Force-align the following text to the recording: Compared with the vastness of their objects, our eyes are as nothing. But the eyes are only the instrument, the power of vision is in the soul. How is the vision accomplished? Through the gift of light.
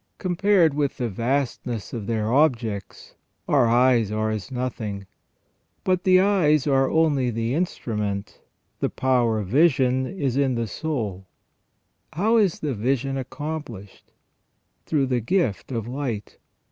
Compared 0.17 0.73
with 0.73 0.97
the 0.97 1.09
vastness 1.09 1.93
of 1.93 2.07
their 2.07 2.33
objects, 2.33 3.13
our 3.47 3.67
eyes 3.67 4.11
are 4.11 4.31
as 4.31 4.49
nothing. 4.51 5.05
But 5.83 6.05
the 6.05 6.19
eyes 6.19 6.65
are 6.65 6.89
only 6.89 7.29
the 7.29 7.53
instrument, 7.53 8.41
the 8.79 8.89
power 8.89 9.37
of 9.37 9.49
vision 9.49 10.07
is 10.07 10.37
in 10.37 10.55
the 10.55 10.65
soul. 10.65 11.27
How 12.13 12.37
is 12.37 12.61
the 12.61 12.73
vision 12.73 13.15
accomplished? 13.15 14.11
Through 14.87 15.05
the 15.05 15.21
gift 15.21 15.71
of 15.71 15.87
light. 15.87 16.39